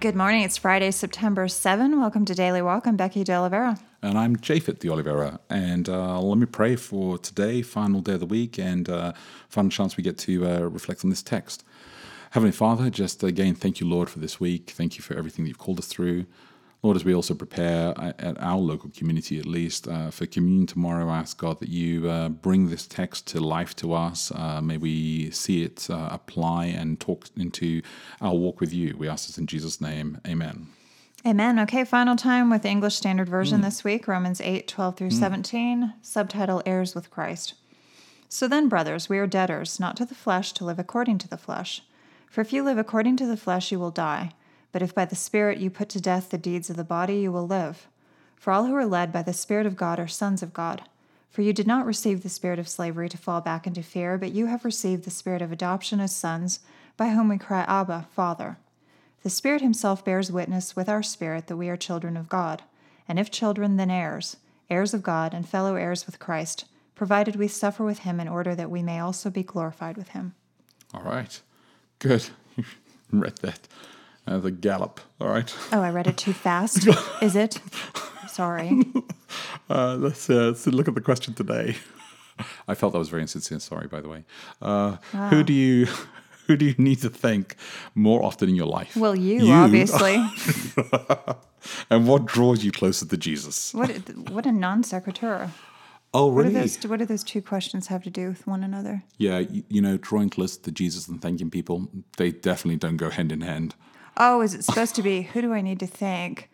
[0.00, 0.42] Good morning.
[0.42, 2.00] It's Friday, September 7.
[2.00, 2.86] Welcome to Daily Walk.
[2.86, 3.78] I'm Becky De Oliveira.
[4.02, 5.38] And I'm Japhet de Oliveira.
[5.50, 9.12] And uh, let me pray for today, final day of the week, and uh,
[9.50, 11.64] final chance we get to uh, reflect on this text.
[12.30, 14.70] Heavenly Father, just again, thank you, Lord, for this week.
[14.70, 16.24] Thank you for everything that you've called us through.
[16.84, 20.66] Lord, as we also prepare uh, at our local community, at least, uh, for communion
[20.66, 24.30] tomorrow, I ask God that you uh, bring this text to life to us.
[24.30, 27.80] Uh, may we see it uh, apply and talk into
[28.20, 28.98] our walk with you.
[28.98, 30.20] We ask this in Jesus' name.
[30.26, 30.66] Amen.
[31.26, 31.58] Amen.
[31.60, 35.94] Okay, final time with the English Standard Version this week, Romans 8, 12 through 17,
[36.02, 37.54] subtitle Heirs with Christ.
[38.28, 41.38] So then, brothers, we are debtors, not to the flesh, to live according to the
[41.38, 41.82] flesh.
[42.28, 44.32] For if you live according to the flesh, you will die.
[44.74, 47.30] But if by the Spirit you put to death the deeds of the body, you
[47.30, 47.86] will live.
[48.34, 50.82] For all who are led by the Spirit of God are sons of God.
[51.30, 54.32] For you did not receive the spirit of slavery to fall back into fear, but
[54.32, 56.58] you have received the spirit of adoption as sons,
[56.96, 58.58] by whom we cry, Abba, Father.
[59.22, 62.64] The Spirit Himself bears witness with our spirit that we are children of God.
[63.06, 64.38] And if children, then heirs,
[64.68, 66.64] heirs of God, and fellow heirs with Christ,
[66.96, 70.34] provided we suffer with Him in order that we may also be glorified with Him.
[70.92, 71.40] All right.
[72.00, 72.26] Good.
[73.12, 73.68] Read that
[74.26, 75.00] as a gallop.
[75.20, 75.54] All right.
[75.72, 76.86] Oh, I read it too fast.
[77.22, 77.60] Is it?
[78.28, 78.82] Sorry.
[79.70, 81.76] Uh, let's, uh, let's look at the question today.
[82.68, 83.60] I felt that was very insincere.
[83.60, 84.24] Sorry, by the way.
[84.60, 84.96] Uh,
[85.30, 85.86] Who do you
[86.46, 87.56] who do you need to thank
[87.94, 88.96] more often in your life?
[88.96, 90.16] Well, you, obviously.
[91.90, 93.72] and what draws you closer to Jesus?
[93.72, 93.90] What
[94.30, 95.50] what a non sequitur.
[96.12, 99.02] Oh, What do those what do those two questions have to do with one another?
[99.18, 101.88] Yeah, you, you know, drawing closer to Jesus and thanking people,
[102.18, 103.74] they definitely don't go hand in hand.
[104.16, 106.48] Oh, is it supposed to be who do I need to thank?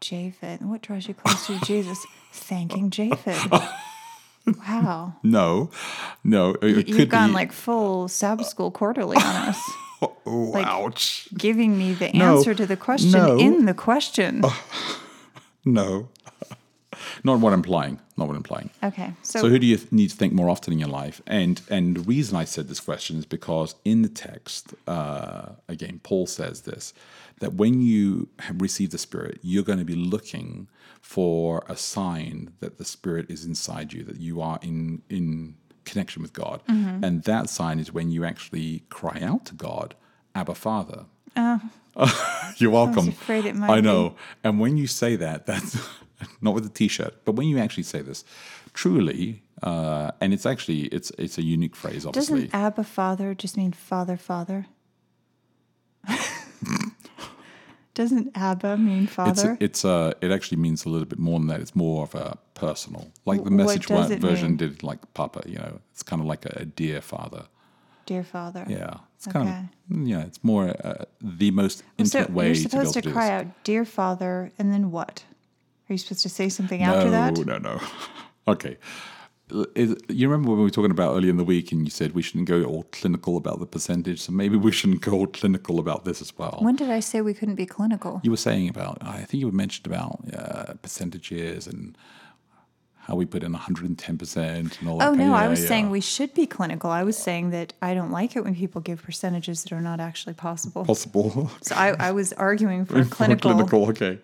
[0.00, 0.60] Japhet.
[0.60, 1.98] And What draws you closer to Jesus?
[2.32, 3.70] Thanking Japhet.
[4.68, 5.14] Wow.
[5.22, 5.70] No,
[6.22, 6.50] no.
[6.60, 7.34] It, You've could gone be.
[7.34, 9.58] like full Sabbath school quarterly on us,
[10.02, 10.12] oh,
[10.52, 11.28] like- ouch.
[11.34, 12.36] giving me the No.
[12.36, 13.38] answer to the question No.
[13.38, 14.42] in the question.
[15.64, 16.10] No.
[17.24, 17.98] Not what I'm implying.
[18.18, 18.70] Not what I'm implying.
[18.82, 19.12] Okay.
[19.22, 21.22] So, So, who do you th- need to think more often in your life?
[21.26, 26.00] And and the reason I said this question is because in the text, uh, again,
[26.02, 26.92] Paul says this
[27.40, 30.68] that when you have received the Spirit, you're going to be looking
[31.00, 36.22] for a sign that the Spirit is inside you, that you are in in connection
[36.22, 39.94] with God, and that sign is when you actually cry out to God,
[40.34, 41.06] Abba, Father.
[41.36, 41.60] Oh.
[42.56, 43.14] You're welcome.
[43.28, 44.16] might I know.
[44.42, 45.78] And when you say that, that's
[46.40, 48.24] not with a T-shirt, but when you actually say this,
[48.72, 52.46] truly, uh, and it's actually it's it's a unique phrase, obviously.
[52.46, 54.66] doesn't Abba Father just mean Father Father?
[57.94, 59.56] doesn't Abba mean Father?
[59.60, 61.60] it's uh it actually means a little bit more than that.
[61.60, 64.56] It's more of a personal, like the message version mean?
[64.56, 65.42] did, like Papa.
[65.46, 67.44] You know, it's kind of like a, a dear father.
[68.06, 68.66] Dear Father.
[68.68, 69.58] Yeah, it's kind Okay.
[70.02, 72.94] of yeah, it's more uh, the most So intimate way you're to be able supposed
[72.94, 73.46] to, to, cry this.
[73.46, 75.24] out, "Dear Father," and then what?
[75.88, 77.36] Are you supposed to say something no, after that?
[77.38, 77.58] no, no.
[77.58, 77.80] No.
[78.48, 78.78] okay.
[79.50, 82.22] You remember when we were talking about earlier in the week, and you said we
[82.22, 86.06] shouldn't go all clinical about the percentage, so maybe we shouldn't go all clinical about
[86.06, 86.58] this as well.
[86.62, 88.20] When did I say we couldn't be clinical?
[88.24, 91.96] You were saying about, I think you mentioned about uh, percentages and
[93.06, 95.08] how we put in 110% and all that.
[95.08, 95.68] Oh no, I yeah, was yeah.
[95.68, 96.90] saying we should be clinical.
[96.90, 100.00] I was saying that I don't like it when people give percentages that are not
[100.00, 100.86] actually possible.
[100.86, 101.50] possible.
[101.60, 103.52] So I, I was arguing for For clinical.
[103.52, 104.18] clinical, okay.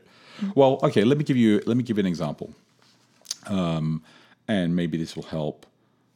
[0.55, 1.05] Well, okay.
[1.05, 2.55] Let me give you let me give you an example,
[3.47, 4.03] um,
[4.49, 5.67] and maybe this will help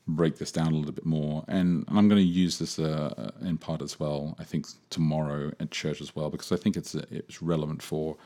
[0.07, 1.45] break this down a little bit more.
[1.49, 4.37] And I'm going to use this uh, in part as well.
[4.39, 8.17] I think tomorrow at church as well because I think it's it's relevant for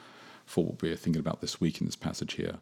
[0.46, 2.56] for what we're thinking about this week in this passage here.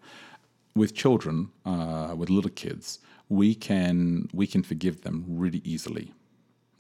[0.75, 2.99] With children, uh, with little kids,
[3.29, 6.13] we can we can forgive them really easily.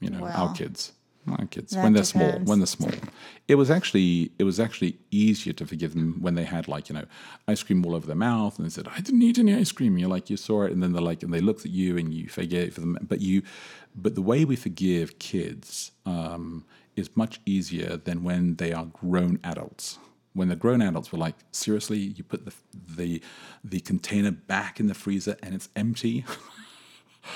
[0.01, 0.93] You know, our kids,
[1.33, 2.33] our kids that when they're small.
[2.41, 2.93] When they're small,
[3.49, 6.95] it was actually it was actually easier to forgive them when they had like you
[6.95, 7.05] know
[7.49, 9.99] ice cream all over their mouth and they said I didn't eat any ice cream.
[9.99, 12.13] You're like you saw it and then they're like and they looked at you and
[12.13, 12.99] you forgave them.
[13.03, 13.43] But you,
[13.95, 16.65] but the way we forgive kids um,
[16.97, 19.99] is much easier than when they are grown adults.
[20.33, 23.23] When they're grown adults, we're like seriously, you put the the
[23.65, 26.25] the container back in the freezer and it's empty.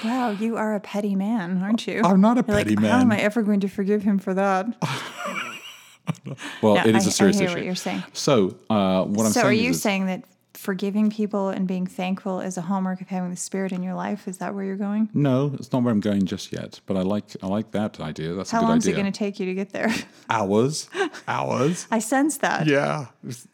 [0.04, 2.02] Wow, you are a petty man, aren't you?
[2.04, 3.12] I'm not a You're like, petty How am.
[3.12, 4.66] I ever going to forgive him for that?
[6.62, 7.56] well, No, it is I- a serious I hear issue.
[7.56, 8.02] what you're saying.
[8.12, 10.24] So, uh, what I'm so saying are you is- saying that
[10.60, 14.28] forgiving people and being thankful is a hallmark of having the spirit in your life?
[14.28, 15.08] Is that where you're going?
[15.14, 16.80] no, it's not where I'm going just yet.
[16.84, 18.34] But I like I like that idea.
[18.34, 19.90] That's How a good long is it going to take you to get there?
[20.30, 20.88] Hours,
[21.26, 21.86] hours.
[21.90, 22.66] I sense that.
[22.66, 23.06] Yeah,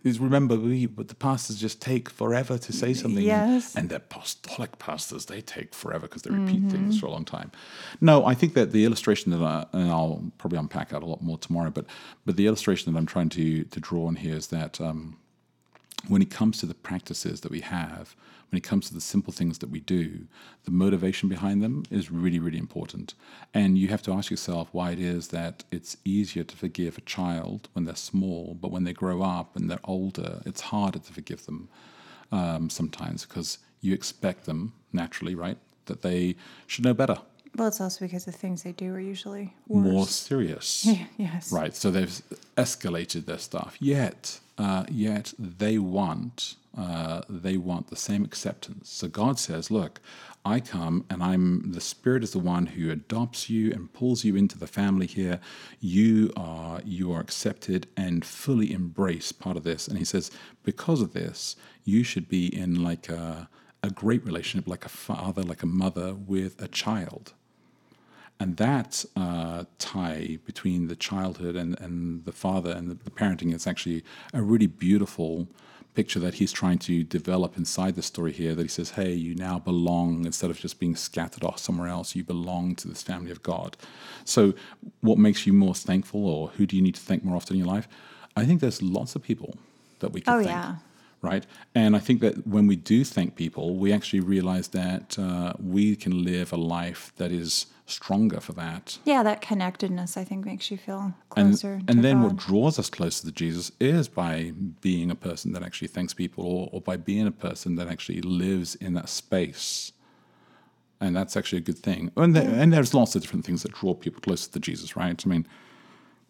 [0.05, 3.25] is, remember we, but the pastors just take forever to say something.
[3.25, 3.75] Yes.
[3.75, 5.27] and, they're apostolic pastors.
[5.27, 7.51] They take forever because they repeat things for a long time.
[8.01, 11.23] No, I think that the illustration that I, and I'll probably unpack out a lot
[11.23, 11.87] more tomorrow, but
[12.27, 14.81] but the illustration that I'm trying to to draw on here is that.
[14.81, 15.17] Um,
[16.09, 18.15] when it comes to the practices that we have,
[18.51, 20.27] when it comes to the simple things that we do,
[20.65, 23.15] the motivation behind them is really, really important.
[23.53, 27.01] And you have to ask yourself why it is that it's easier to forgive a
[27.03, 31.13] child when they're small, but when they grow up and they're older, it's harder to
[31.13, 31.69] forgive them
[32.31, 35.59] um, sometimes because you expect them naturally, right?
[35.87, 37.19] That they should know better,
[37.57, 39.85] Well, it's also because the things they do are usually worse.
[39.93, 40.87] more serious.
[41.17, 41.51] yes.
[41.51, 41.75] Right.
[41.75, 42.23] So they've
[42.57, 43.77] escalated their stuff.
[43.81, 48.91] Yet, uh, yet they want uh, they want the same acceptance.
[48.91, 50.01] So God says, "Look,
[50.45, 54.37] I come and I'm the Spirit is the one who adopts you and pulls you
[54.37, 55.41] into the family here.
[55.81, 60.31] You are you are accepted and fully embraced part of this." And He says,
[60.63, 63.49] because of this, you should be in like a
[63.83, 67.33] a great relationship, like a father, like a mother with a child.
[68.39, 73.55] And that uh, tie between the childhood and, and the father and the, the parenting
[73.55, 74.05] is actually
[74.35, 75.49] a really beautiful
[75.95, 78.55] picture that he's trying to develop inside the story here.
[78.55, 82.15] That he says, hey, you now belong, instead of just being scattered off somewhere else,
[82.15, 83.77] you belong to this family of God.
[84.25, 84.53] So,
[85.01, 87.65] what makes you most thankful, or who do you need to thank more often in
[87.65, 87.89] your life?
[88.37, 89.57] I think there's lots of people
[90.01, 90.77] that we can Oh, thank yeah.
[91.23, 91.47] Right?
[91.75, 95.97] And I think that when we do thank people, we actually realize that uh, we
[95.97, 98.99] can live a life that is stronger for that.
[99.05, 101.79] Yeah, that connectedness I think makes you feel And, closer.
[101.79, 102.25] to and then God.
[102.25, 106.45] what draws us closer to Jesus is by being a person that actually thanks people
[106.45, 109.93] or, or by being a person that actually lives in that space.
[111.01, 112.11] And that's actually a good thing.
[112.17, 115.23] And, there, and there's lots of different things that draw people closer to Jesus, right?
[115.25, 115.47] I mean,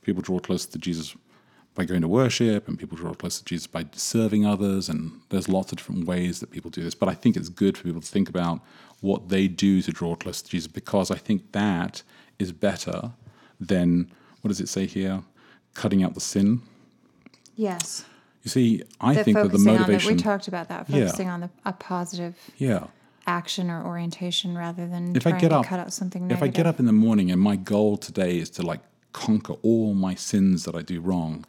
[0.02, 1.14] people draw closer to Jesus
[1.76, 4.88] by going to worship, and people draw closer to Jesus by serving others.
[4.88, 6.94] And there's lots of different ways that people do this.
[6.94, 8.60] But I think it's good for people to think about
[9.00, 12.02] what they do to draw closer to Jesus because I think that
[12.38, 13.12] is better
[13.60, 15.22] than, what does it say here?
[15.74, 16.62] Cutting out the sin.
[17.54, 18.04] yes,
[18.42, 20.16] You see, I the think that the focusing on the, motivation.
[20.16, 21.04] we talked about that Yeah.
[21.06, 22.86] focusing on the a positive yeah.
[23.26, 26.42] action or orientation rather than If trying I get to up, cut out something if.
[26.42, 28.80] I get up in the morning and my goal today is to like
[29.16, 31.44] conquer all my sins that I do wrong,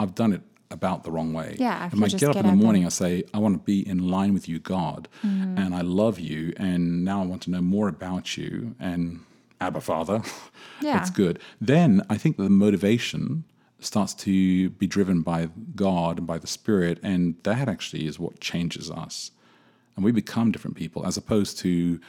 [0.00, 1.56] I've done it about the wrong way.
[1.58, 3.54] Yeah, if you I get up get in the morning, and- I say, I want
[3.58, 5.58] to be in line with you, God, Mm-hmm.
[5.58, 9.20] and I love you, and now I want to know more about you, and
[9.60, 10.22] Abba Father,
[10.80, 10.98] Yeah.
[11.00, 11.38] it's good.
[11.72, 13.44] Then I think the motivation
[13.80, 18.40] starts to be driven by God and by the Spirit, and that actually is what
[18.40, 19.32] changes us.
[19.96, 22.00] And we become different people as opposed to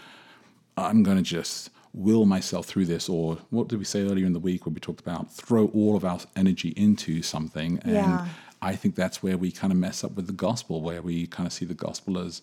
[0.77, 4.33] I'm going to just will myself through this, or what did we say earlier in
[4.33, 7.79] the week when we talked about throw all of our energy into something?
[7.83, 8.27] And Yeah.
[8.61, 11.47] I think that's where we kind of mess up with the gospel, where we kind
[11.47, 12.41] of see the gospel as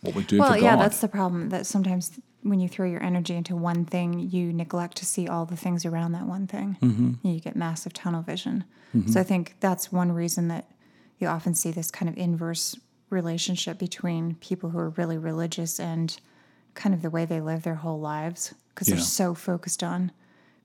[0.00, 1.48] what we're doing well, for yeah, that's the problem.
[1.50, 5.46] That sometimes when you throw your energy into one thing, you neglect to see all
[5.46, 6.76] the things around that one thing.
[6.82, 7.26] Mm-hmm.
[7.26, 8.64] You get massive tunnel vision.
[8.94, 9.10] Mm-hmm.
[9.10, 10.68] So I think that's one reason that
[11.18, 12.76] you often see this kind of inverse
[13.08, 16.18] relationship between people who are really religious and
[16.74, 18.96] kind of the way they live their whole lives because Yeah.
[18.96, 20.12] they're so focused on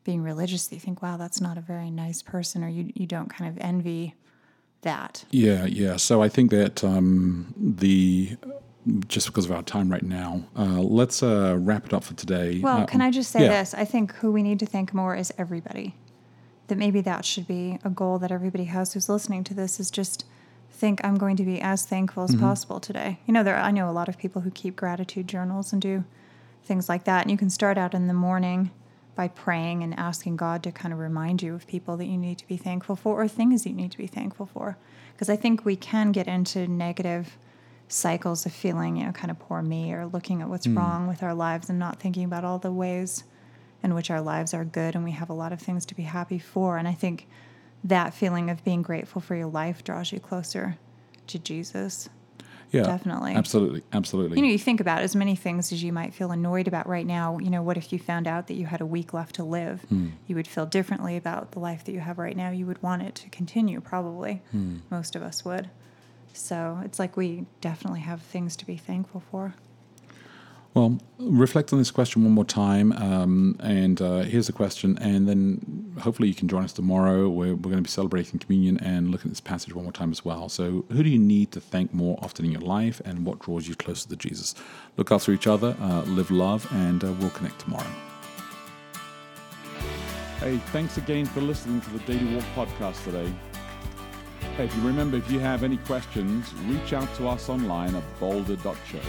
[0.04, 3.06] being religious that you think, wow, that's not a very nice person, or you, you
[3.06, 4.16] don't kind of envy
[4.82, 5.26] that.
[5.30, 5.98] Yeah, yeah.
[5.98, 8.38] So I think that um, the
[9.08, 12.60] just because of our time right now, uh, let's uh, wrap it up for today.
[12.64, 13.50] Well, Uh, can I just say yeah.
[13.60, 13.74] this?
[13.74, 15.96] I think who we need to thank more is everybody.
[16.68, 19.92] That maybe that should be a goal that everybody has who's listening to this is
[19.92, 20.26] just
[20.72, 22.36] think I'm going to be as thankful Mm-hmm.
[22.36, 23.20] as possible today.
[23.26, 26.04] You know, there I know a lot of people who keep gratitude journals and do
[26.64, 27.24] things like that.
[27.24, 28.72] And you can start out in the morning
[29.16, 32.38] by praying and asking God to kind of remind you of people that you need
[32.38, 34.78] to be thankful for or things you need to be thankful for.
[35.14, 37.38] Because I think we can get into negative
[37.90, 41.24] cycles of feeling, you know, kind of poor me or looking at what's wrong with
[41.24, 43.24] our lives and not thinking about all the ways
[43.84, 46.04] in which our lives are good and we have a lot of things to be
[46.04, 46.78] happy for.
[46.78, 47.28] And I think
[47.84, 50.78] that feeling of being grateful for your life draws you closer
[51.28, 52.10] to Jesus.
[52.72, 53.34] yeah, definitely.
[53.34, 54.38] absolutely, absolutely.
[54.38, 57.06] You know, you think about as many things as you might feel annoyed about right
[57.06, 57.38] now.
[57.40, 59.82] You know, what if you found out that you had a week left to live?
[59.90, 60.10] Hmm.
[60.28, 62.50] You would feel differently about the life that you have right now.
[62.52, 64.42] You would want it to continue, probably.
[64.52, 64.78] Hmm.
[64.92, 65.70] Most of us would.
[66.34, 69.56] So it's like we definitely have things to be thankful for.
[70.76, 72.92] Well, reflect on this question one more time.
[72.94, 77.28] Um, and uh, here's the question, and then hopefully you can join us tomorrow.
[77.28, 80.12] We're, we're going to be celebrating communion and looking at this passage one more time
[80.12, 80.48] as well.
[80.48, 83.68] So, who do you need to thank more often in your life, and what draws
[83.68, 84.54] you closer to Jesus?
[84.96, 87.92] Look after each other, uh, live love, and uh, we'll connect tomorrow.
[90.40, 93.30] Hey, thanks again for listening to the Daily Walk podcast today.
[94.56, 98.04] Hey, if you remember, if you have any questions, reach out to us online at
[98.20, 99.04] boulder.church.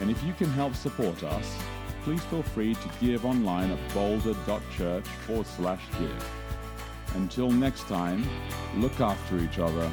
[0.00, 1.56] And if you can help support us,
[2.04, 6.30] please feel free to give online at boulder.church forward slash give.
[7.14, 8.22] Until next time,
[8.76, 9.90] look after each other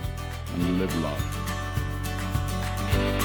[0.53, 3.22] and live love.